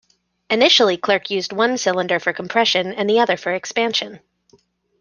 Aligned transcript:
Initially 0.49 0.97
Clerk 0.97 1.29
used 1.29 1.53
one 1.53 1.77
cylinder 1.77 2.19
for 2.19 2.33
compression 2.33 2.91
and 2.91 3.07
the 3.07 3.19
other 3.19 3.37
for 3.37 3.53
expansion. 3.53 4.19